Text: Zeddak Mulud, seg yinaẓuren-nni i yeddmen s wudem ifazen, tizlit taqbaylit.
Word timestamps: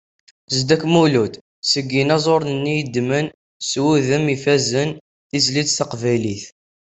Zeddak 0.55 0.83
Mulud, 0.91 1.33
seg 1.71 1.85
yinaẓuren-nni 1.95 2.73
i 2.77 2.79
yeddmen 2.79 3.27
s 3.67 3.71
wudem 3.81 4.25
ifazen, 4.35 4.89
tizlit 5.29 5.69
taqbaylit. 5.77 6.43